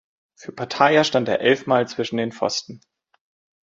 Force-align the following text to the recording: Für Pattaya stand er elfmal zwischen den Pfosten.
Für 0.33 0.51
Pattaya 0.51 1.03
stand 1.03 1.27
er 1.29 1.41
elfmal 1.41 1.87
zwischen 1.87 2.17
den 2.17 2.31
Pfosten. 2.31 2.81